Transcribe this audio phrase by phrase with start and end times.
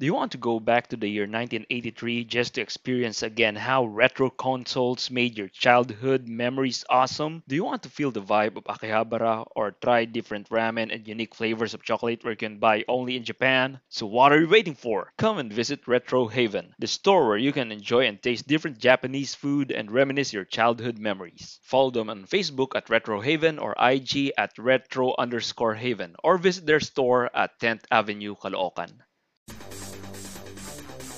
[0.00, 3.84] Do you want to go back to the year 1983 just to experience again how
[3.84, 7.42] retro consoles made your childhood memories awesome?
[7.46, 11.34] Do you want to feel the vibe of Akihabara or try different ramen and unique
[11.34, 13.78] flavors of chocolate where you can buy only in Japan?
[13.90, 15.12] So what are you waiting for?
[15.18, 19.34] Come and visit Retro Haven, the store where you can enjoy and taste different Japanese
[19.34, 21.60] food and reminisce your childhood memories.
[21.62, 26.64] Follow them on Facebook at Retro Haven or IG at retro underscore haven or visit
[26.64, 28.92] their store at 10th Avenue, Caloocan.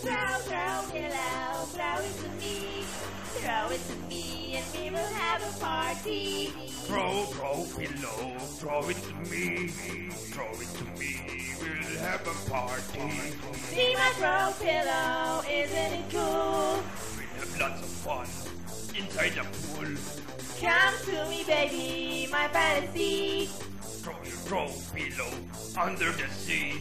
[0.02, 2.82] Throw, throw, pillow, throw it to me.
[3.38, 6.46] Throw it to me and we will have a party.
[6.86, 9.68] Throw, throw, pillow, throw it to me.
[10.34, 13.10] Throw it to me, we'll have a party.
[13.70, 16.82] See my throw pillow, isn't it cool?
[17.16, 18.26] We'll have lots of fun
[18.98, 19.94] inside the pool.
[20.60, 23.46] Come to me, baby, my fantasy.
[24.02, 25.30] Throw your throw pillow
[25.80, 26.80] under the sea.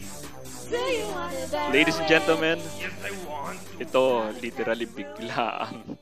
[1.68, 2.56] Ladies and gentlemen,
[3.76, 4.02] ito
[4.40, 6.00] literally bigla ang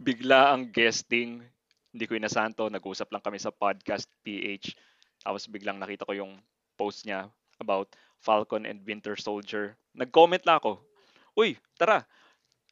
[0.00, 1.44] bigla ang guesting.
[1.92, 2.72] Hindi ko inasahan to.
[2.72, 4.72] Nag-usap lang kami sa podcast PH.
[5.20, 6.32] Tapos biglang nakita ko yung
[6.80, 7.28] post niya
[7.60, 7.92] about
[8.24, 9.76] Falcon and Winter Soldier.
[9.92, 10.80] Nag-comment lang ako.
[11.36, 12.08] Uy, tara,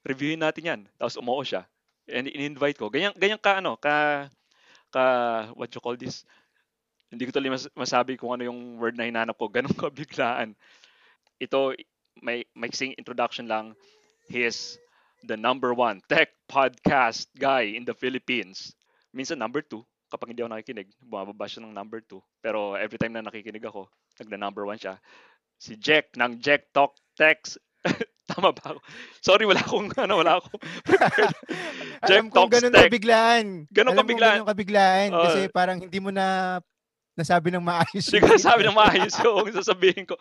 [0.09, 0.81] reviewin natin yan.
[0.97, 1.69] Tapos umuo siya.
[2.09, 2.89] And in-invite ko.
[2.89, 4.33] Ganyan, ganyan ka, ano, ka,
[4.89, 5.05] ka,
[5.53, 6.25] what you call this?
[7.13, 9.53] Hindi ko tuloy mas, masabi kung ano yung word na hinanap ko.
[9.53, 10.57] Ganun ka biglaan.
[11.39, 11.75] Ito,
[12.19, 13.79] may maiksing introduction lang.
[14.27, 14.77] He is
[15.25, 18.75] the number one tech podcast guy in the Philippines.
[19.15, 19.87] Minsan number two.
[20.09, 22.19] Kapag hindi ako nakikinig, bumababa siya ng number two.
[22.41, 23.87] Pero every time na nakikinig ako,
[24.19, 24.97] nagna number one siya.
[25.61, 27.61] Si Jack ng Jack Talk Text.
[28.31, 28.81] Tama ba ako?
[29.21, 30.61] Sorry, wala akong, ano, wala akong.
[32.09, 32.89] Jack Alam Talks ganun Tech.
[32.91, 33.47] kabiglaan.
[33.71, 34.39] Ganun Alam kabiglaan.
[34.43, 35.09] ganun kabiglaan.
[35.15, 35.23] Oo.
[35.29, 36.59] kasi parang hindi mo na
[37.19, 38.07] nasabi ng maayos.
[38.09, 40.15] Hindi ko sabi ng maayos yung sasabihin ko.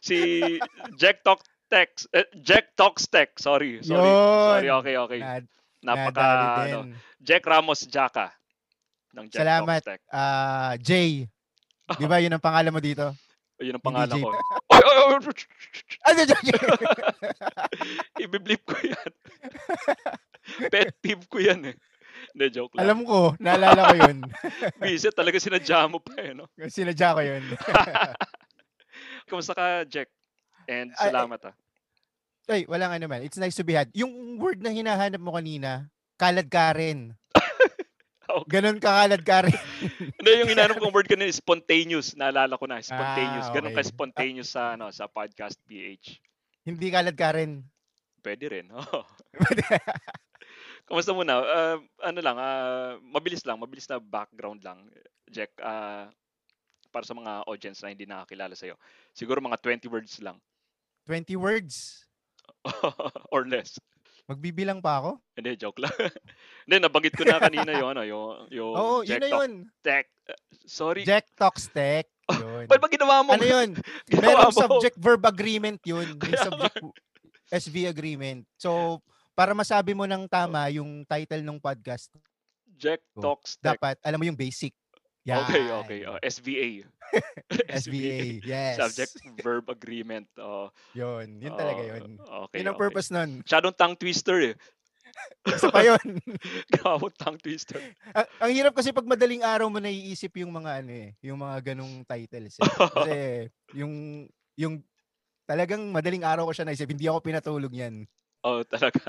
[0.00, 0.16] Si
[0.96, 2.10] Jack Talk Text.
[2.10, 3.30] Eh, Jack Talks Tech.
[3.38, 3.78] Sorry.
[3.84, 4.02] Sorry.
[4.02, 4.50] Yun.
[4.50, 4.68] Sorry.
[4.68, 5.20] Okay, okay.
[5.20, 6.26] Nad- Napaka,
[6.66, 6.78] ano.
[7.22, 8.34] Jack Ramos Jaka.
[9.16, 9.80] Ng Jack Salamat.
[9.80, 10.00] Talks Tech.
[10.12, 11.24] Ah, Jay.
[11.96, 13.10] Di ba yun ang pangalan mo dito?
[13.60, 14.32] Yun ang pangalan ko.
[14.72, 15.36] Oy, oy, oy.
[16.08, 16.48] Ano, Jay?
[18.24, 19.10] Ibiblip ko yan.
[20.72, 21.76] Pet peeve ko yan eh.
[22.32, 22.88] Hindi, joke lang.
[22.88, 24.18] Alam ko, naalala ko yun.
[24.80, 26.48] Visit talaga sinadya mo pa eh, no?
[26.56, 27.44] Sinadya ko yun.
[29.30, 30.10] Kamusta ka, Jack?
[30.66, 31.54] And salamat ah.
[32.50, 33.22] Ay, wala nga naman.
[33.22, 33.94] It's nice to be had.
[33.94, 35.86] Yung word na hinahanap mo kanina,
[36.18, 37.14] kalad ka rin.
[38.30, 38.62] Okay.
[38.62, 39.58] Ganon ka kalad ka rin.
[40.22, 42.14] Hindi, yung hinanap kong word kanina is spontaneous.
[42.14, 43.50] Naalala ko na, spontaneous.
[43.50, 43.74] Ah, okay.
[43.74, 46.22] ka spontaneous sa, ano, sa podcast PH.
[46.62, 47.66] Hindi kalad ka rin.
[48.22, 48.70] Pwede rin.
[48.78, 49.02] oo.
[50.86, 51.42] Kamusta muna?
[51.42, 54.86] Ah, ano lang, ah, mabilis lang, mabilis na background lang.
[55.26, 56.06] Jack, ah,
[56.90, 58.74] para sa mga audience na hindi nakakilala sa'yo.
[59.14, 60.36] Siguro mga 20 words lang.
[61.06, 62.04] 20 words.
[63.34, 63.78] Or less.
[64.30, 65.10] Magbibilang pa ako?
[65.34, 65.90] Hindi, joke lang.
[66.62, 69.52] Hindi, nabanggit ko na kanina yung, ano, yung, yung Oo, yun Jack na Talk yun.
[69.82, 70.06] Tech.
[70.30, 70.38] Uh,
[70.70, 71.02] sorry.
[71.02, 72.06] Jack Talks Tech.
[72.30, 72.70] Yun.
[72.70, 73.34] Ba't ba ginawa mo?
[73.34, 73.74] Ano yun?
[74.14, 76.14] Merong subject-verb agreement yun.
[76.14, 76.78] Kaya subject
[77.50, 78.46] SV agreement.
[78.54, 79.02] So,
[79.34, 82.06] para masabi mo ng tama yung title ng podcast,
[82.78, 83.74] Jack Oh, Talks Tech.
[83.74, 84.70] dapat alam mo yung basic.
[85.30, 85.40] Yan.
[85.46, 86.00] Okay, okay.
[86.10, 86.68] Oh, SVA.
[87.82, 88.18] SVA.
[88.42, 88.74] Yes.
[88.82, 89.14] Subject
[89.46, 90.26] Verb Agreement.
[90.36, 91.38] Oh, Yun.
[91.38, 92.10] Yun talaga oh, yun.
[92.18, 92.84] Okay, Yun ang okay.
[92.84, 93.30] purpose nun.
[93.46, 94.54] Masyadong tongue twister eh.
[95.50, 96.18] Isa pa yun.
[96.74, 97.80] Gawang tongue twister.
[98.14, 101.74] ang, ang hirap kasi pag madaling araw mo naiisip yung mga ano eh, yung mga
[101.74, 102.66] ganong titles eh.
[102.66, 103.18] Kasi
[103.74, 104.26] yung
[104.58, 104.74] yung
[105.48, 108.06] talagang madaling araw ko siya naisip, hindi ako pinatulog yan.
[108.40, 109.04] Oh, talaga.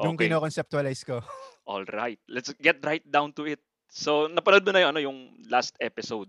[0.00, 0.30] Yung Okay.
[0.30, 1.20] kino-conceptualize ko.
[1.68, 2.16] All right.
[2.30, 3.60] Let's get right down to it.
[3.94, 6.28] So, napanood mo na yung, ano, yung last episode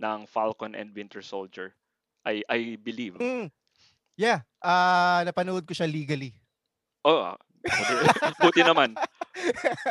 [0.00, 1.76] ng Falcon and Winter Soldier.
[2.24, 3.20] I I believe.
[3.20, 3.52] Mm.
[4.16, 6.32] Yeah, ah napanood ko siya legally.
[7.04, 7.36] Oh, ah,
[8.40, 8.96] buti, naman.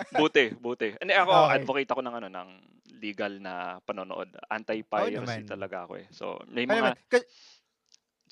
[0.09, 0.97] Buti, buti.
[0.97, 1.55] Hindi ako Okay.
[1.61, 2.49] advocate ako ng ano ng
[2.97, 4.33] legal na panonood.
[4.49, 5.45] Anti-piracy naman.
[5.45, 6.07] talaga ako eh.
[6.09, 7.29] So, may mga ka-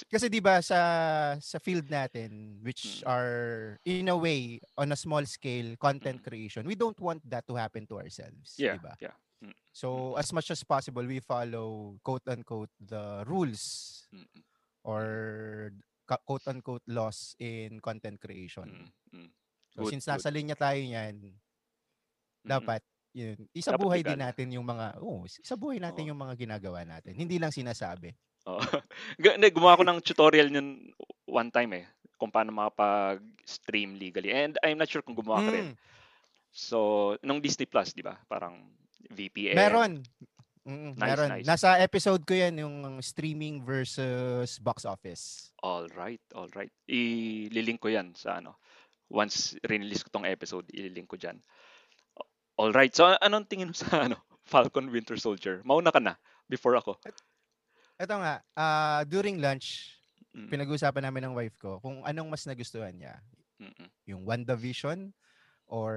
[0.09, 0.79] kasi 'di ba sa
[1.41, 3.03] sa field natin which Mm.
[3.05, 6.25] are in a way on a small scale content Mm.
[6.25, 8.95] creation, we don't want that to happen to ourselves, yeah, 'di ba?
[8.99, 9.13] yeah.
[9.73, 14.43] So as much as possible we follow quote unquote the rules Mm,
[14.83, 15.71] or
[16.07, 18.69] quote unquote laws in content creation.
[18.69, 19.29] mm, mm.
[19.71, 20.25] So Good, since good.
[20.25, 21.37] nasa linya tayo niyan,
[22.45, 22.81] Mm, dapat
[23.11, 26.11] yun, Dapat isabuhay din natin yung mga oh, isabuhay natin Oo.
[26.13, 27.13] yung mga ginagawa natin.
[27.17, 28.15] Hindi lang sinasabi.
[28.47, 28.57] Oo.
[29.21, 30.89] Hindi, gumawa ko ng tutorial yun
[31.27, 31.85] one time eh.
[32.17, 34.29] Kung paano makapag-stream legally.
[34.31, 35.67] And I'm not sure kung gumawa ka rin.
[35.73, 35.77] Mm,
[36.51, 36.77] So,
[37.23, 38.19] nung Disney Plus, di ba?
[38.27, 38.59] Parang
[39.07, 39.55] VPN.
[39.55, 39.91] meron.
[40.61, 41.29] Mm, Nice, meron.
[41.31, 41.47] nice.
[41.47, 45.49] Nasa episode ko yan, yung streaming versus box office.
[45.63, 46.69] All right, all right.
[46.85, 48.59] Ililink ko 'yan sa ano.
[49.09, 51.39] Once release ko tong episode, ililink ko diyan.
[52.59, 52.93] All right.
[52.93, 54.21] So anong tingin mo sa ano?
[54.51, 55.63] Falcon Winter Soldier.
[55.65, 56.13] Mauna ka na
[56.45, 56.99] before ako.
[58.01, 59.93] Ito nga, ah, during lunch,
[60.33, 63.21] Mm, pinag-uusapan namin ng wife ko kung anong mas nagustuhan niya.
[63.59, 65.13] mm, mm, Yung WandaVision
[65.69, 65.93] or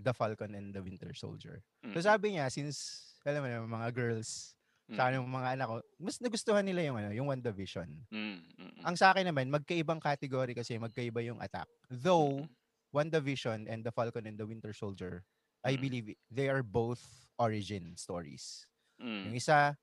[0.00, 1.60] The Falcon and the Winter Soldier.
[1.84, 4.56] mm, So sabi niya, since, alam mo na, mga girls,
[4.88, 7.90] mm, sa yung mga anak ko, mas nagustuhan nila yung, ano, yung WandaVision.
[8.10, 11.68] mm, mm, mm, Ang sa akin naman, magkaibang category kasi magkaiba yung attack.
[11.92, 12.48] Though, mm,
[12.96, 15.22] WandaVision and The Falcon and the Winter Soldier,
[15.62, 15.82] I Mm.
[15.84, 18.66] believe they are both origin stories.
[18.98, 19.76] mm, Yung isa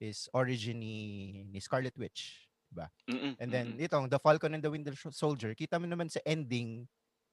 [0.00, 0.96] is origin ni,
[1.48, 2.46] ni Scarlet Witch.
[3.08, 6.12] Mm, mm, And then, mm, itong The Falcon and the Winter Soldier, kita mo naman
[6.12, 6.84] sa ending,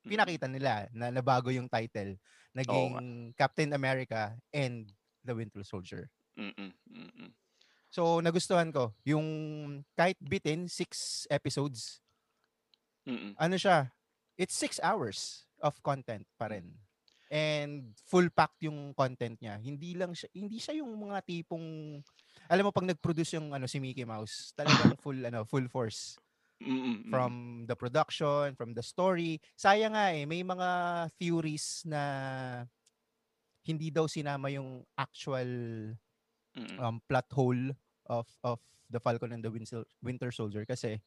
[0.06, 2.15] pinakita nila na nabago yung title.
[2.56, 4.88] Naging Captain America and
[5.25, 6.07] the Winter Soldier.
[6.39, 7.31] mm, mm, mm, mm.
[7.94, 8.95] So, nagustuhan ko.
[9.06, 9.27] Yung
[9.94, 12.01] kahit bitin, six episodes,
[13.04, 13.33] Mm, mm.
[13.36, 13.92] ano siya,
[14.39, 16.71] it's six hours of content pa rin.
[17.27, 19.60] And full packed yung content niya.
[19.60, 22.00] Hindi lang siya, hindi siya yung mga tipong,
[22.53, 26.21] alam mo pag nag-produce yung ano si Mickey Mouse, talagang full ano, full force
[26.63, 27.11] Mm, mm, mm.
[27.11, 27.31] from
[27.67, 29.41] the production, from the story.
[29.57, 30.69] Sayang nga eh, may mga
[31.19, 32.00] theories na
[33.67, 35.50] hindi daw sinama yung actual
[36.79, 37.67] um, plot hole
[38.07, 39.51] of of the Falcon and the
[40.00, 41.01] Winter, Soldier kasi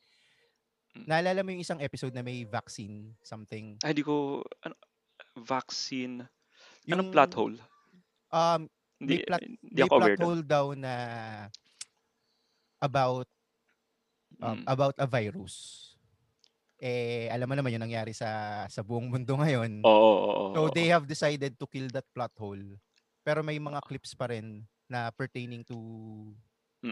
[0.93, 1.05] Mm.
[1.09, 4.73] naalala mo yung isang episode na may vaccine something Ay, di ko ano,
[5.37, 6.25] vaccine.
[6.89, 7.57] Anong Yung- plot hole?
[8.33, 8.65] um
[9.01, 10.33] Hindi, plot- hindi may ako aware plot doon.
[10.33, 10.93] hole daw na
[12.81, 13.29] about
[14.43, 14.65] um, Mm.
[14.69, 15.57] about a virus
[16.77, 20.69] eh alam mo naman yung nangyari sa sa buong mundo ngayon Oo, oo, oo, so
[20.69, 20.73] oo.
[20.73, 22.65] they have decided to kill that plot hole
[23.25, 25.77] pero may mga clips pa rin na pertaining to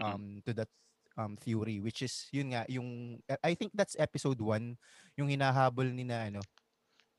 [0.01, 0.69] um to that
[1.15, 4.75] um theory which is yun nga yung I think that's episode 1
[5.15, 6.41] yung hinahabol ni na ano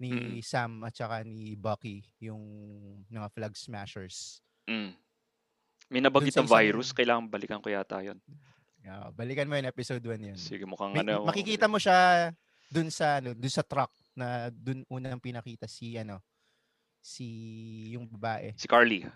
[0.01, 0.43] ni Mm-mm.
[0.45, 2.43] Sam at saka ni Bucky yung
[3.09, 4.45] mga flag smashers.
[4.67, 4.91] Mm.
[5.87, 8.19] May nabanggit sa na isang- virus, kailangan balikan ko yata yun.
[8.83, 10.39] Yeah, balikan mo yun episode 1 yun.
[10.39, 11.27] Sige, mukhang May- ano.
[11.27, 12.31] makikita mo siya
[12.67, 16.19] dun sa ano dun sa truck na dun unang pinakita si ano
[16.99, 17.27] si
[17.95, 18.55] yung babae.
[18.59, 19.07] Si Carly.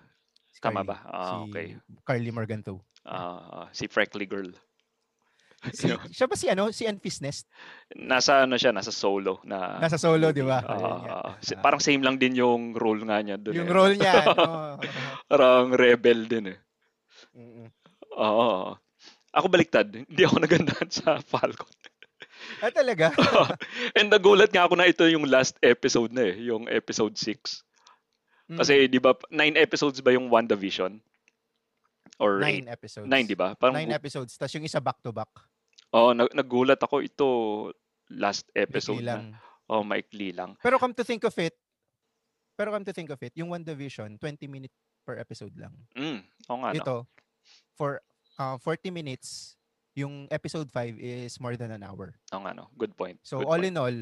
[0.50, 0.91] Si Tama Carly.
[0.91, 0.97] ba?
[1.06, 1.67] Ah, si okay.
[2.06, 2.82] Carly Morganto.
[3.03, 4.50] Ah, si Freckly Girl.
[5.68, 7.44] Si, siya ba si ano si Enfys Nest?
[7.92, 10.64] Nasa ano siya, nasa solo na Nasa solo, di ba?
[10.64, 11.60] Ah, si- Ah.
[11.60, 13.60] parang same lang din yung role nga niya doon.
[13.60, 13.76] yung eh.
[13.76, 14.24] role niya.
[14.40, 14.80] no?
[15.28, 16.58] Parang rebel din eh.
[18.16, 18.24] Oo.
[18.24, 18.72] oo.
[19.36, 19.84] Ako baliktad.
[19.92, 21.68] Hindi ako nagandahan sa Falcon.
[22.64, 23.12] Ah, talaga?
[24.00, 26.40] And nagulat nga ako na ito yung last episode na eh.
[26.48, 27.62] Yung episode 6.
[28.48, 28.58] Mm.
[28.58, 30.98] Kasi di ba, nine episodes ba yung WandaVision?
[32.16, 32.76] Or nine eight?
[32.80, 33.08] episodes.
[33.08, 33.52] Nine, di ba?
[33.56, 34.36] Parang, Nine episodes.
[34.40, 35.00] Tapos yung isa back
[35.92, 37.26] oh, nag- nagulat ako ito
[38.08, 39.10] last episode Episode na.
[39.14, 39.25] lang.
[39.66, 40.58] Oh, maikli lang.
[40.58, 41.54] Pero come to think of it,
[42.54, 45.70] pero come to think of it, yung WandaVision, 20 minutes per episode lang.
[45.94, 46.20] Mm,
[46.50, 46.78] oo nga, no?
[46.82, 46.96] Ito,
[47.72, 48.02] for
[48.37, 49.54] uh, 40 minutes,
[49.94, 52.19] yung episode 5 is more than an hour.
[52.34, 52.66] Oo nga, no?
[52.75, 53.19] Good point.
[53.22, 53.70] So Good all point.
[53.70, 53.98] in all,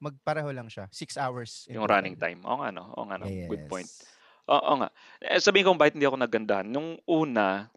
[0.00, 0.88] magpareho lang siya.
[0.90, 1.68] 6 hours.
[1.68, 2.40] Yung running time.
[2.42, 2.88] Oo nga, no?
[2.96, 3.28] Oo nga, no?
[3.28, 3.86] Good point.
[3.86, 4.08] Yes.
[4.48, 4.88] Oo nga.
[5.20, 6.66] Eh, sabihin ko bakit hindi ako nagandahan.
[6.66, 7.68] Nung una,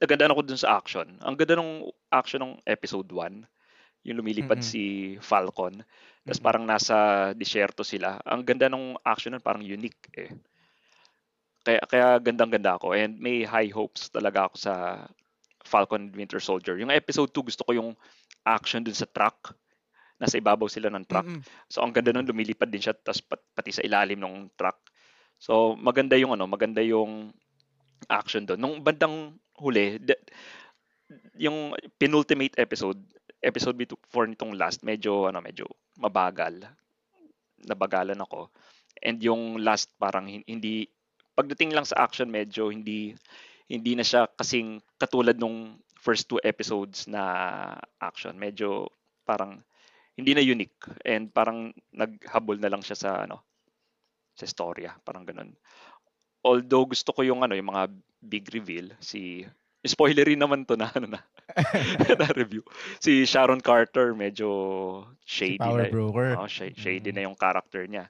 [0.00, 1.06] nagandahan ako dun sa action.
[1.22, 3.46] Ang ganda ng action ng episode 1.
[4.04, 4.64] Yung lumilipad Mm-mm.
[4.64, 4.82] si
[5.22, 5.80] Falcon.
[6.24, 6.44] Tapos Mm-mm.
[6.44, 8.20] parang nasa disyerto sila.
[8.26, 10.30] Ang ganda ng action nun, parang unique eh.
[11.64, 12.92] Kaya, kaya gandang-ganda ako.
[12.92, 14.74] And may high hopes talaga ako sa
[15.64, 16.76] Falcon and Winter Soldier.
[16.76, 17.90] Yung episode 2, gusto ko yung
[18.44, 19.56] action dun sa truck.
[20.20, 21.24] Nasa ibabaw sila ng truck.
[21.24, 21.40] Mm-mm.
[21.72, 24.76] So ang ganda nun, lumilipad din siya tapos pat- pati sa ilalim ng truck.
[25.40, 27.32] So maganda yung ano, maganda yung
[28.08, 28.60] action doon.
[28.60, 30.24] Nung bandang huli, de-
[31.38, 32.98] yung penultimate episode,
[33.44, 35.68] episode before nitong last, medyo ano, medyo
[36.00, 36.64] mabagal.
[37.64, 38.50] Nabagalan ako.
[39.02, 40.88] And yung last parang hin- hindi
[41.34, 43.10] pagdating lang sa action medyo hindi
[43.66, 47.24] hindi na siya kasing katulad nung first two episodes na
[47.98, 48.36] action.
[48.36, 48.86] Medyo
[49.24, 49.64] parang
[50.14, 53.42] hindi na unique and parang naghabol na lang siya sa ano
[54.34, 55.54] sa storya, parang ganun.
[56.44, 57.88] Although gusto ko yung ano, yung mga
[58.20, 59.44] big reveal si
[59.80, 61.20] spoilery naman to na ano na,
[62.20, 62.64] na review.
[63.00, 64.48] Si Sharon Carter medyo
[65.24, 65.92] Si shady Power na.
[65.92, 66.28] Broker.
[66.36, 67.16] Oh, sh- shady Mm.
[67.16, 68.08] na yung character niya.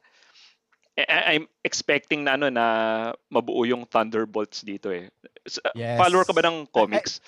[0.94, 2.66] I- I- I'm expecting na ano na
[3.26, 5.10] mabuo yung Thunderbolts dito eh.
[5.42, 5.98] S- Yes.
[5.98, 7.18] Follower ka ba ng comics?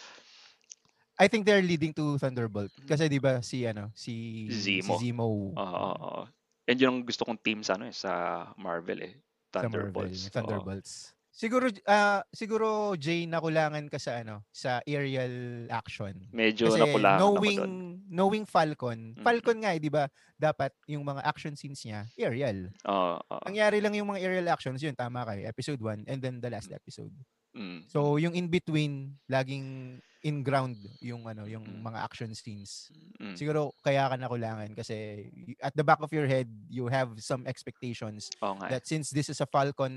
[1.18, 2.70] I think they're leading to Thunderbolt.
[2.84, 4.94] Kasi 'di ba si ano, si Zemo.
[4.94, 6.22] si Zemo Oo, oo, oo.
[6.68, 8.10] And yun ang gusto kong team sa ano eh, sa
[8.54, 9.14] Marvel eh.
[9.62, 10.20] Thunderbolts.
[10.28, 10.92] Thunderbolts.
[11.30, 16.16] Siguro ah siguro Jay nakulangan ka sa ano, sa aerial action.
[16.32, 17.74] Medyo Kasi nakulangan ako knowing doon.
[18.08, 19.20] knowing Falcon, Mm.
[19.20, 20.08] Falcon nga eh, 'di ba?
[20.34, 22.72] Dapat yung mga action scenes niya aerial.
[22.88, 23.42] Oo, oo.
[23.44, 25.44] Nangyari lang yung mga aerial actions yun, tama kayo.
[25.44, 27.12] Episode 1 and then the last episode.
[27.52, 27.84] Mm.
[27.84, 31.80] So yung in between laging in ground yung ano, yung Mm.
[31.80, 32.90] mga action scenes.
[33.16, 33.32] Mm.
[33.32, 34.94] Siguro kaya ka nakulangan kasi
[35.30, 38.66] y- at the back of your head you have some expectations Oo nga.
[38.66, 38.70] eh.
[38.74, 39.94] that since this is a Falcon,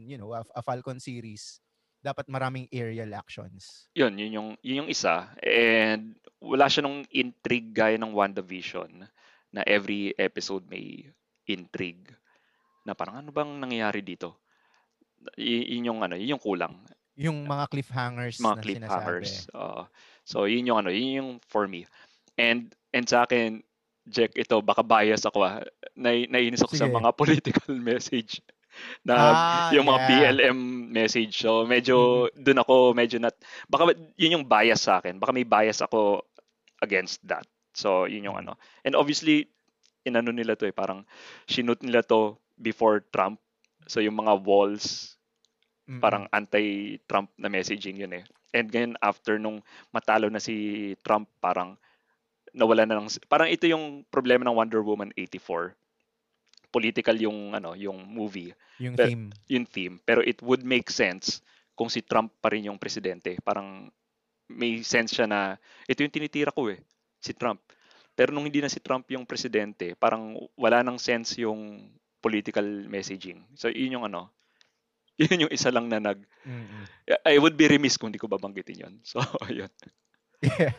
[0.00, 1.58] you know, a, a Falcon series,
[1.98, 3.86] dapat maraming aerial actions.
[3.92, 5.30] Yun, yun yung, yun yung isa.
[5.38, 9.06] And wala siya nung intrigue gaya ng WandaVision
[9.50, 11.06] na every episode may
[11.44, 12.10] intrigue.
[12.82, 14.42] Na parang ano bang nangyayari dito?
[15.34, 16.74] Y- yun yung ano, yun yung kulang.
[17.18, 19.30] Yung mga cliffhangers mga na cliffhangers.
[19.48, 19.58] sinasabi.
[19.60, 19.82] Oo.
[20.24, 21.84] so yun yung ano, yun yung for me.
[22.40, 23.60] And and sa akin,
[24.08, 25.60] Jack, ito baka bias ako ah.
[25.94, 26.96] Nai, nainis ako sa Sige.
[26.96, 28.40] mga political message
[29.06, 30.08] na Ah, yung mga yeah.
[30.32, 30.58] BLM
[30.90, 31.36] message.
[31.36, 33.36] So medyo doon ako medyo not
[33.68, 35.20] baka yun yung bias sa akin.
[35.20, 36.24] Baka may bias ako
[36.80, 37.44] against that.
[37.76, 38.56] So yun yung ano.
[38.82, 39.52] And obviously
[40.02, 41.04] inano nila to eh parang
[41.46, 43.38] shinut nila to before Trump.
[43.86, 45.11] So yung mga walls
[45.92, 46.00] Mm-mm.
[46.00, 48.24] parang anti-Trump na messaging yun eh.
[48.56, 49.60] And ngayon after nung
[49.92, 51.76] matalo na si Trump, parang
[52.56, 55.76] nawala na lang parang ito yung problema ng Wonder Woman 84.
[56.72, 59.24] Political yung ano, yung movie, yung pero- theme.
[59.52, 61.44] yung theme, pero it would make sense
[61.76, 63.36] kung si Trump pa rin yung presidente.
[63.44, 63.92] Parang
[64.48, 66.80] may sense siya na ito yung tinitira ko eh,
[67.20, 67.60] si Trump.
[68.12, 71.88] Pero nung hindi na si Trump yung presidente, parang wala nang sense yung
[72.20, 73.40] political messaging.
[73.56, 74.28] So yun yung ano,
[75.20, 76.84] yun yung isa lang na nag Mm-mm.
[77.26, 78.94] I would be remiss kung di ko babanggitin yun.
[79.04, 79.20] So,
[79.52, 79.70] yun.
[80.42, 80.74] Yeah.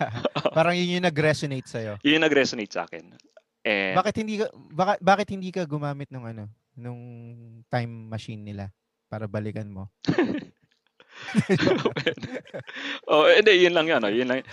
[0.52, 1.96] Parang yun yung nag-resonate sa'yo.
[2.04, 3.16] Yun yung nag-resonate sa akin.
[3.64, 7.00] And, Bakit hindi ka baka, bakit hindi ka gumamit ng ano, nung
[7.72, 8.68] time machine nila
[9.08, 9.88] para balikan mo?
[13.08, 14.04] oh, hindi, yun lang yun.
[14.04, 14.44] Ano, yun, lang,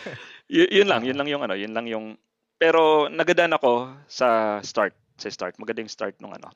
[0.46, 2.14] yun, yun lang, yun lang yung ano, yun lang yung,
[2.54, 5.58] pero nagadaan ako sa start, sa start.
[5.58, 6.54] Maganda yung start nung ano.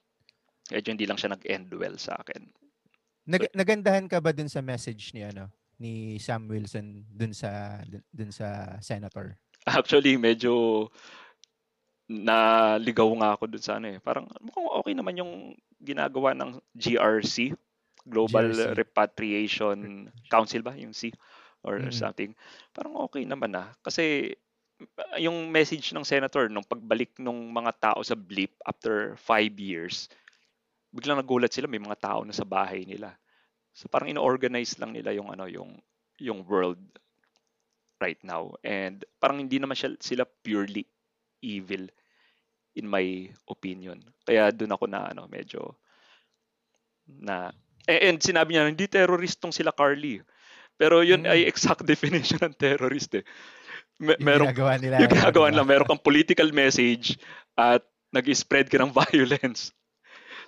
[0.70, 2.46] Medyo hindi lang siya nag-end well sa akin.
[3.24, 5.48] Nag, nagandahan ka ba dun sa message ni ano
[5.80, 7.80] ni Sam Wilson dun sa
[8.12, 9.34] dun, sa senator?
[9.64, 10.86] Actually, medyo
[12.06, 13.98] naligaw nga ako dun sa ano eh.
[13.98, 15.32] Parang mukhang okay naman yung
[15.80, 17.56] ginagawa ng GRC,
[18.04, 18.76] Global GRC.
[18.76, 19.78] Repatriation
[20.28, 20.76] Council ba?
[20.76, 21.08] Yung C
[21.64, 21.96] or Mm.
[21.96, 22.30] something.
[22.76, 23.72] Parang okay naman ah.
[23.80, 24.36] Kasi
[25.16, 30.12] yung message ng senator nung pagbalik ng mga tao sa blip after five years,
[30.94, 33.10] biglang nagulat sila may mga tao na sa bahay nila.
[33.74, 35.74] So parang ino-organize lang nila yung ano yung
[36.22, 36.78] yung world
[37.98, 40.86] right now and parang hindi naman siya, sila purely
[41.42, 41.90] evil
[42.78, 43.98] in my opinion.
[44.22, 45.74] Kaya doon ako na ano medyo
[47.06, 47.50] na
[47.84, 50.22] eh, and sinabi niya hindi terrorist tong sila Carly.
[50.74, 51.30] Pero yun Mm.
[51.30, 53.24] ay exact definition ng terrorist eh.
[54.02, 54.94] Me- Yung merong ginagawa nila.
[55.02, 57.14] yung ginagawa nila, meron kang political message
[57.54, 59.70] at nag-spread ka ng violence.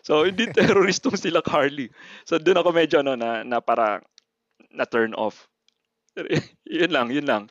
[0.07, 1.91] So, hindi terrorist tong sila Carly.
[2.23, 3.99] So, doon ako medyo ano, na, na para
[4.71, 5.51] na turn off.
[6.63, 7.51] yun lang, yun lang.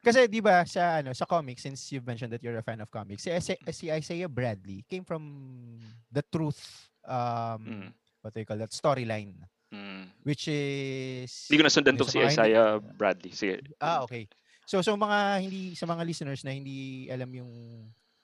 [0.00, 2.88] Kasi 'di ba sa ano sa comics since you've mentioned that you're a fan of
[2.88, 5.24] comics, si, si Isaiah Bradley came from
[6.08, 7.88] the truth um Mm.
[8.24, 9.36] what do you call that storyline
[9.68, 10.08] Mm.
[10.24, 13.34] which is Hindi ko nasundan Yung to sa si Isaiah Bradley.
[13.34, 13.60] Sige.
[13.82, 14.30] Ah, okay.
[14.64, 17.50] So so mga hindi sa mga listeners na hindi alam yung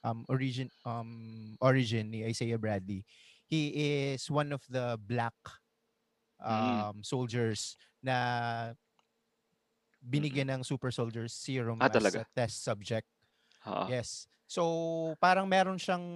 [0.04, 3.06] um origin um origin ni Isaiah Bradley,
[3.46, 3.72] he
[4.14, 5.34] is one of the black
[6.42, 8.74] um soldiers na
[10.02, 12.18] binigyan ng super soldier serum Ah, as talaga?
[12.18, 13.06] a test subject.
[13.64, 14.26] Ah, Yes.
[14.48, 16.06] So parang meron siyang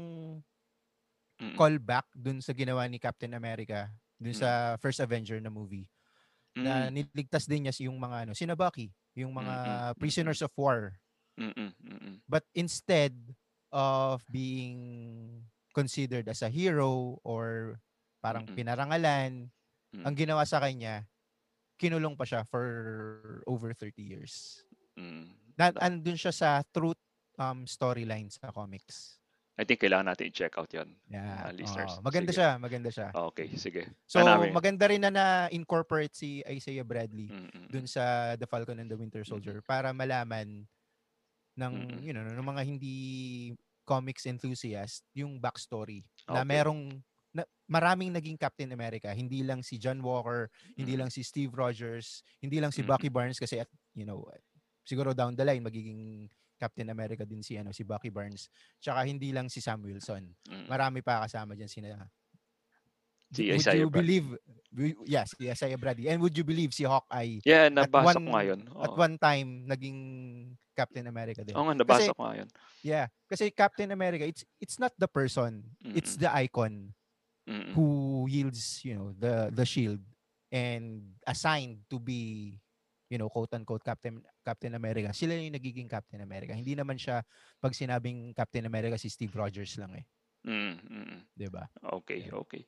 [1.40, 3.88] mm, callback dun sa ginawa ni Captain America
[4.20, 4.36] dun Mm.
[4.36, 5.88] sa first Avenger na movie
[6.60, 10.02] na mm, niligtas din niya yung mga ano, sina Bucky, yung mga Mm, mm, mm,
[10.02, 11.00] prisoners of war.
[11.38, 12.22] mm, mm, mm, mm.
[12.28, 13.34] But instead
[13.76, 15.44] of being
[15.76, 17.76] considered as a hero or
[18.18, 18.56] parang Mm-mm.
[18.56, 19.52] pinarangalan,
[19.94, 20.02] Mm.
[20.02, 21.04] ang ginawa sa kanya,
[21.78, 22.66] kinulong pa siya for
[23.46, 24.60] over 30 years.
[24.98, 25.30] Mm.
[25.56, 26.98] Na, andun siya sa truth
[27.36, 29.16] um, storyline sa comics.
[29.56, 30.92] I think kailangan natin i-check out yon.
[31.08, 31.48] Yeah.
[31.48, 32.04] Ah, listeners, oo.
[32.04, 32.38] maganda sige.
[32.44, 33.08] siya, maganda siya.
[33.32, 33.88] Okay, sige.
[34.04, 34.52] So, Hanapin.
[34.52, 39.00] maganda rin na na-incorporate si Isaiah Bradley Mm, mm, dun sa The Falcon and the
[39.00, 40.68] Winter Soldier para malaman
[41.56, 42.04] ng Mm-mm.
[42.04, 42.96] you know ng mga hindi
[43.86, 46.50] comics enthusiast yung backstory na Okay.
[46.50, 46.82] merong
[47.30, 51.00] na, maraming naging Captain America hindi lang si John Walker hindi Mm.
[51.06, 52.90] lang si Steve Rogers hindi lang si Mm-mm.
[52.90, 54.26] Bucky Barnes kasi at you know
[54.82, 56.26] siguro down the line magiging
[56.56, 58.48] Captain America din si ano si Bucky Barnes
[58.80, 60.66] tsaka hindi lang si Sam Wilson mm.
[60.66, 62.08] marami pa kasama diyan sina
[63.36, 64.20] Si would Isaiah you Bradley.
[64.20, 64.28] believe
[65.04, 66.08] yes, si Isaiah Bradley.
[66.08, 68.60] And would you believe si Hawkeye Yeah, nabasa ko one- nga yun.
[68.80, 68.98] at Oo.
[68.98, 69.98] one time naging
[70.72, 71.56] Captain America din.
[71.56, 72.48] Oo nga, nabasa Kasi- ko nga yun.
[72.80, 76.28] Yeah, kasi Captain America it's it's not the person, it's Mm-mm.
[76.28, 76.92] the icon
[77.48, 77.72] Mm-mm.
[77.72, 77.86] who
[78.28, 80.00] yields, you know, the the shield
[80.52, 82.54] and assigned to be
[83.06, 85.14] you know, quote unquote Captain Captain America.
[85.14, 86.50] Sila yung nagiging Captain America.
[86.50, 87.22] Hindi naman siya
[87.56, 90.04] pag sinabing Captain America si Steve Rogers lang eh,
[90.42, 91.70] Mm, mm, 'di ba?
[92.02, 92.66] Okay, okay.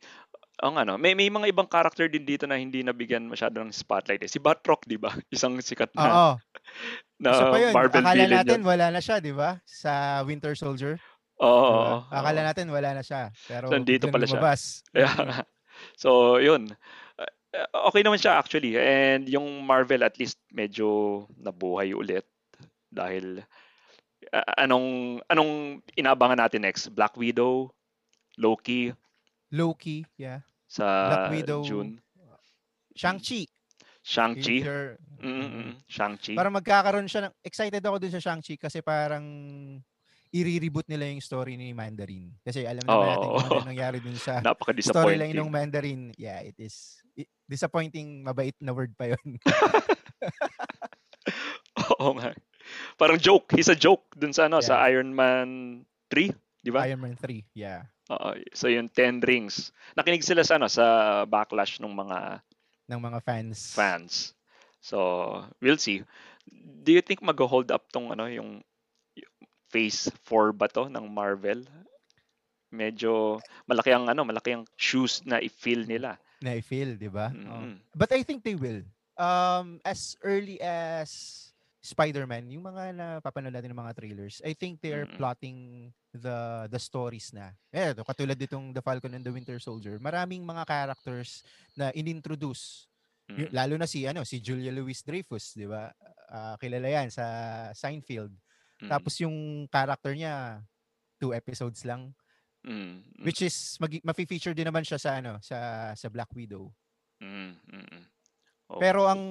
[0.59, 4.27] Ang ano, may may mga ibang character din dito na hindi nabigyan masyado ng spotlight.
[4.27, 4.31] Eh.
[4.31, 5.15] Si Batroc, 'di ba?
[5.35, 6.31] Isang sikat na, Oo.
[7.23, 8.67] na Isa pa yun, Marvel akala villain natin yun.
[8.67, 9.63] wala na siya, 'di ba?
[9.63, 10.99] Sa Winter Soldier.
[11.39, 11.47] Oo.
[11.63, 11.87] di ba?
[11.95, 13.31] oo, Akala natin wala na siya.
[13.47, 14.39] Pero Nandito pala siya.
[14.43, 14.83] lumabas.
[14.99, 15.31] Mm.
[15.31, 15.47] nga.
[15.95, 16.75] So, yun.
[17.15, 17.31] Uh,
[17.89, 18.75] Okay naman siya actually.
[18.75, 22.27] And yung Marvel at least medyo nabuhay ulit
[22.91, 23.41] dahil
[24.35, 25.53] uh, anong anong
[25.95, 26.91] inaabangan natin next?
[26.91, 27.71] Black Widow,
[28.37, 28.91] Loki
[29.51, 30.45] Loki, yeah.
[30.65, 31.97] sa Black Widow, June,
[32.93, 33.47] Shang-Chi.
[34.03, 34.57] Shang-Chi.
[34.59, 36.35] If you're- Mm-mm, Shang-Chi.
[36.35, 39.25] Parang magkakaroon siya ng excited ako dun sa Shang-Chi kasi parang
[40.29, 42.29] i-reboot nila yung story ni Mandarin.
[42.41, 44.45] Kasi alam naman natin kung ano nangyari dun sa
[44.93, 46.13] storyline ng Mandarin.
[46.15, 49.29] Yeah, it is i- disappointing, mabait na word pa yun.
[51.99, 52.33] Oo nga.
[52.97, 53.55] Parang joke.
[53.55, 54.99] He's a joke dun sa ano, sa Yeah.
[54.99, 55.49] Iron Man
[56.13, 56.85] 3, di ba?
[56.85, 57.89] Iron Man 3, yeah.
[58.09, 58.29] Oo.
[58.57, 59.71] so yung 10 rings.
[59.93, 60.85] Nakinig sila sa ano, sa
[61.29, 62.41] backlash ng mga
[62.89, 63.59] Ng mga fans.
[63.77, 64.13] fans.
[64.81, 66.01] So, we'll see.
[66.83, 68.65] Do you think mag-hold up tong ano, yung
[69.69, 71.69] phase 4 ba to ng Marvel?
[72.73, 76.17] Medyo malaki ang ano, malaki ang shoes na i-fill nila.
[76.41, 77.29] Na i-feel, di ba?
[77.33, 77.61] Oo.
[77.73, 77.77] Mm.
[77.93, 78.81] But I think they will.
[79.19, 81.48] Um, as early as
[81.89, 85.17] Spider-Man, yung mga napapanood natin ng mga trailers, I think they are Mm.
[85.17, 85.59] plotting
[86.13, 87.57] the the stories na.
[87.73, 91.41] Eh, ito, katulad ditong The Falcon and the Winter Soldier, maraming mga characters
[91.73, 92.85] na inintroduce.
[93.29, 93.49] Mm.
[93.53, 95.93] Lalo na si ano, si Julia Louis Dreyfus, 'di ba?
[96.29, 97.25] Ah, kilala 'yan sa
[97.73, 98.33] Seinfeld.
[98.81, 98.89] Mm.
[98.89, 99.37] Tapos yung
[99.69, 100.61] character niya
[101.17, 102.13] two episodes lang,
[102.65, 103.01] Mm.
[103.01, 103.25] Mm.
[103.25, 105.57] which is mag- mafi-feature din naman siya sa ano, sa
[105.93, 106.69] sa Black Widow.
[107.21, 107.57] Mm.
[108.69, 109.23] Oh, Pero ang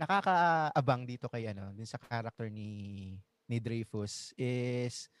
[0.00, 3.12] nakakaabang dito kay ano, din sa character ni
[3.46, 5.12] ni Dreyfus is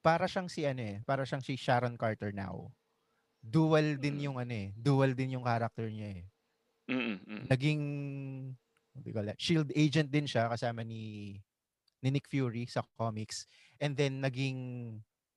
[0.00, 2.72] para siyang si ano eh, para siyang si Sharon Carter now.
[3.38, 4.24] Dual din Mm.
[4.24, 6.24] yung ano eh, dual din yung character niya eh.
[6.88, 6.96] Mm.
[6.96, 7.18] Mm.
[7.28, 7.44] mm.
[7.52, 7.82] Naging
[9.12, 9.36] call that?
[9.38, 11.36] Shield agent din siya kasama ni
[12.00, 13.44] ni Nick Fury sa comics
[13.78, 14.56] and then naging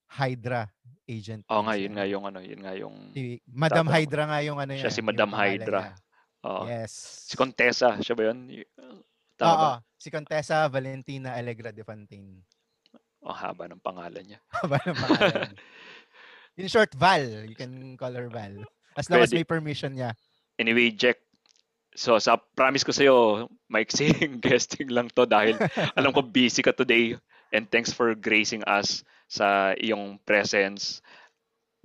[0.08, 0.68] Hydra
[1.08, 1.44] agent.
[1.48, 1.84] Din nga, siya.
[1.88, 3.88] yun nga yung ano, yun nga yung Si Madam.
[3.88, 5.80] Hydra nga yung ano Siya niya, si Madam Hydra.
[5.88, 5.96] niya.
[6.46, 6.64] Oo.
[6.66, 6.94] Yes.
[7.30, 8.50] Si Contessa, siya ba yun?
[9.38, 9.54] Tama ba?
[9.54, 12.42] Oo, si Contessa Valentina Allegra de Fontaine.
[13.22, 14.40] Ang haba ng pangalan niya.
[14.62, 15.54] Haba ng pangalan.
[16.58, 17.46] In short, Val.
[17.46, 18.66] You can call her Val.
[18.98, 19.38] As long as Pwede.
[19.42, 20.18] may permission niya.
[20.58, 21.22] Anyway, Jack,
[21.94, 25.56] so sa promise ko sa'yo, maiksing guesting lang to dahil
[25.98, 27.14] alam ko busy ka today
[27.54, 31.00] and thanks for gracing us sa iyong presence.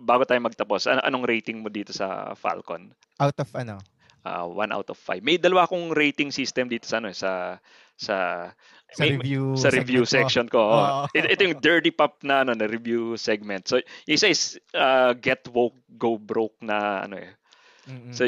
[0.01, 2.91] Bago tayo magtapos, an- anong rating mo dito sa Falcon?
[3.21, 3.77] Out of ano?
[4.27, 5.23] Uh, one out of five.
[5.23, 7.63] May dalawa akong rating system dito sa ano, eh, sa
[7.95, 8.17] sa
[8.91, 10.11] Sa may- review sa review mo.
[10.11, 10.59] section ko.
[10.59, 10.75] oo.
[10.75, 11.03] Oo.
[11.15, 13.71] Ito, ito yung dirty pop na ano na review segment.
[13.71, 17.31] So, isa is uh, get woke, go broke na ano eh.
[17.87, 18.11] Mm-mm.
[18.11, 18.27] So,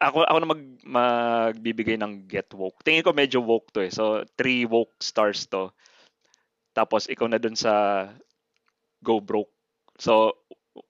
[0.00, 2.80] ako ako na mag magbibigay ng get woke.
[2.80, 3.92] Tingin ko medyo woke to eh.
[3.92, 5.68] So, three woke stars to.
[6.72, 8.08] Tapos ikaw na dun sa
[9.04, 9.52] go broke.
[10.00, 10.32] So,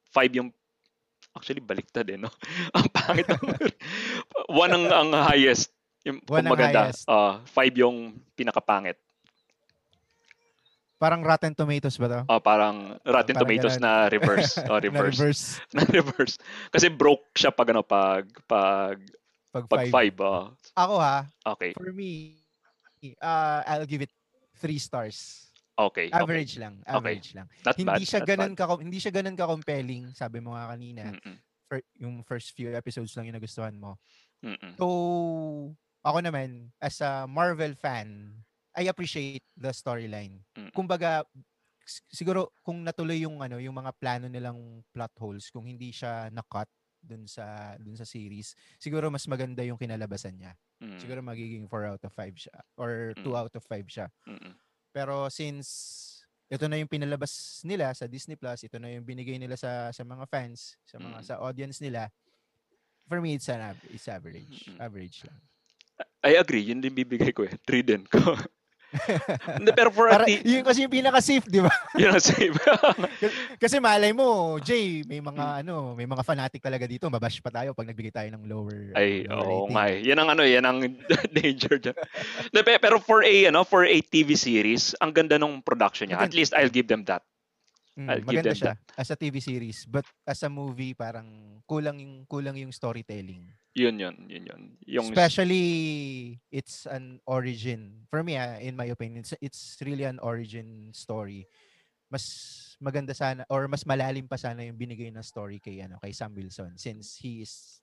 [0.08, 0.54] five yung
[1.34, 2.30] actually baliktad eh, no?
[2.76, 3.26] ang pangit.
[3.26, 3.42] ng-
[4.48, 5.70] One ang, ang highest.
[6.02, 6.88] Yung One ang maganda.
[6.88, 7.04] highest.
[7.06, 8.96] Ah, five yung pinakapangit.
[10.94, 12.20] Parang Rotten Tomatoes ba to?
[12.24, 13.84] Ah, parang Rotten Parang Tomatoes ganun.
[13.84, 14.52] na reverse.
[14.70, 15.18] Oh, Na reverse.
[15.18, 15.44] reverse.
[15.74, 16.34] na reverse.
[16.70, 18.96] Kasi broke siya pag ano pag pag
[19.54, 19.90] Pag, pag five.
[20.10, 20.16] five.
[20.18, 20.44] ah.
[20.74, 21.70] Ako ha, okay.
[21.78, 22.42] for me,
[23.22, 24.10] uh, I'll give it
[24.58, 25.46] three stars.
[25.74, 26.06] Okay.
[26.06, 26.14] okay.
[26.14, 26.74] Average lang.
[26.86, 27.46] Average lang.
[27.66, 27.78] Not bad.
[27.82, 28.58] Hindi siya not ganun bad.
[28.58, 31.10] ka hindi siya ganun ka compelling, sabi mo nga kanina.
[31.10, 33.98] Mm-mm, fir- yung first few episodes lang yung nagustuhan mo.
[34.38, 34.78] mm-mm.
[34.78, 34.86] So,
[36.04, 38.38] ako naman, as a Marvel fan,
[38.74, 40.42] I appreciate the storyline.
[40.70, 41.26] Kumbaga,
[42.10, 46.68] siguro kung natuloy yung ano, yung mga plano nilang plot holes, kung hindi siya na-cut
[47.04, 50.52] dun sa dun sa series, siguro mas maganda yung kinalabasan niya.
[50.80, 53.40] Mm, Siguro magiging 4 out of 5 siya or 2 Mm.
[53.40, 54.06] out of 5 siya.
[54.26, 54.54] mm-mm.
[54.94, 56.00] Pero since
[56.46, 60.06] ito na yung pinalabas nila sa Disney Plus, ito na yung binigay nila sa sa
[60.06, 61.26] mga fans, sa mga Mm.
[61.26, 62.06] sa audience nila.
[63.10, 64.46] For me it's an it's average.
[64.70, 64.78] Mm-mm.
[64.78, 65.40] Average lang.
[66.22, 66.62] I agree.
[66.62, 67.52] Yun din bibigay ko eh.
[67.66, 68.22] Three din ko.
[69.58, 71.72] Hindi, pero for a Para, T- yun kasi yung pinaka-safe, di ba?
[72.00, 72.54] yun ang safe.
[73.62, 75.60] Kasi malay mo, Jay, may mga Hmm.
[75.66, 77.10] ano, may mga fanatic talaga dito.
[77.10, 79.72] Mabash pa tayo pag nagbigay tayo ng lower, Ay, uh, lower oo rating.
[79.74, 79.98] nga eh.
[80.06, 80.78] Yan ang ano, yan ang
[81.34, 81.96] danger dyan.
[82.54, 86.22] Pero for a, ano, for a TV series, ang ganda ng production niya.
[86.22, 87.22] At least I'll give them that.
[87.96, 92.02] Mm, I'll maganda them siya as a TV series, but as a movie parang kulang
[92.02, 93.54] yung kulang yung storytelling.
[93.74, 94.62] Yun yun, yun yun.
[94.86, 98.06] Yung Especially it's an origin.
[98.10, 101.48] For me, ah, in my opinion, it's, it's really an origin story.
[102.10, 106.12] Mas maganda sana or mas malalim pa sana yung binigay na story kay ano, kay
[106.12, 107.80] Sam Wilson since he is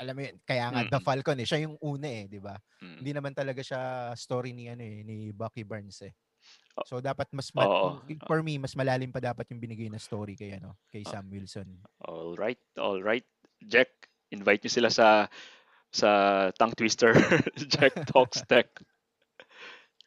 [0.00, 1.04] alam mo yun, kaya nga The Mhm.
[1.04, 2.54] Falcon eh, siya yung una eh, 'di ba?
[2.82, 3.02] Mm.
[3.02, 6.14] Hindi naman talaga siya story ni ano eh, ni Bucky Barnes eh.
[6.86, 7.98] So dapat mas ma- Oo.
[8.04, 11.10] kung- for me mas malalim pa dapat yung binigay na story kay ano, kay Oh.
[11.10, 11.68] Sam Wilson.
[12.06, 13.24] All right, all right.
[13.64, 13.88] Jack,
[14.30, 15.26] invite niyo sila sa
[15.90, 16.08] sa
[16.60, 17.16] tongue twister.
[17.72, 18.68] Jack Talks Tech.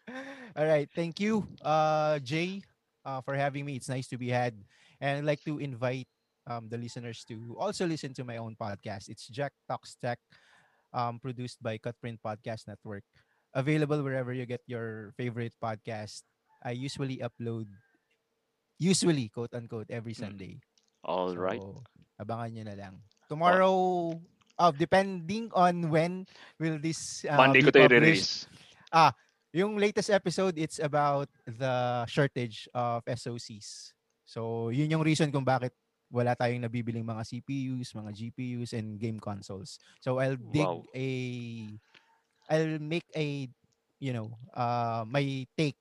[0.58, 2.62] All right, thank you, uh, Jay,
[3.06, 3.76] uh, for having me.
[3.80, 4.52] It's nice to be had,
[5.00, 6.08] and I'd like to invite
[6.48, 9.08] um, the listeners to also listen to my own podcast.
[9.08, 10.20] It's Jack Talks Tech,
[10.92, 13.04] um, produced by Cutprint Podcast Network,
[13.56, 16.24] available wherever you get your favorite podcast.
[16.62, 17.68] I usually upload,
[18.78, 20.22] usually quote unquote, every Mm.
[20.22, 20.54] Sunday.
[21.04, 21.62] All right.
[21.62, 21.82] So,
[22.22, 22.94] abangan nyo na lang.
[23.26, 23.74] Tomorrow,
[24.60, 26.30] oh, depending on when
[26.62, 28.48] will this uh, Monday be ko published, release.
[29.52, 33.92] yung latest episode, it's about the shortage of SOCs.
[34.24, 35.76] So, yun yung reason kung bakit
[36.12, 39.80] wala tayong nabibiling mga CPUs, mga GPUs, and game consoles.
[40.00, 40.84] So, I'll dig Wow.
[40.96, 41.08] a...
[42.52, 43.48] I'll make a,
[44.00, 45.80] you know, uh, my take,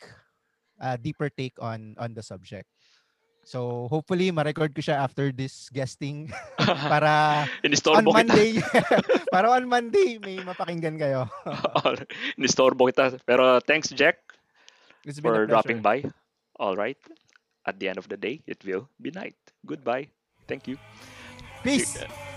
[0.81, 2.67] a deeper take on on the subject.
[3.45, 6.29] So, hopefully, ma-record ko siya after this guesting
[6.61, 8.05] para on.
[8.05, 8.61] Monday,
[9.33, 11.25] para on Monday, may mapakinggan kayo.
[12.37, 13.17] Inistorbo kita.
[13.25, 14.21] Pero thanks, Jack,
[15.05, 16.05] It's been a for dropping by.
[16.61, 16.99] All right.
[17.65, 19.37] At the end of the day, it will be night.
[19.65, 20.13] Goodbye.
[20.49, 20.77] Thank you.
[21.65, 21.97] Peace!
[21.97, 22.30] Yeah.